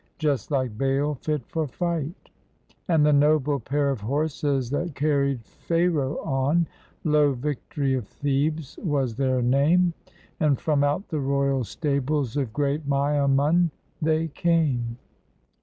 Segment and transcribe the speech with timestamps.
[0.17, 2.31] Just Kke Baal, fit for fight;
[2.87, 6.65] And the noble pair of horses that carried Pharaoh on,
[7.03, 7.33] Lo!
[7.33, 9.93] "Victory of Thebes" was their name,
[10.39, 13.69] And from out the royal stables of great Miamun
[14.01, 14.97] they came.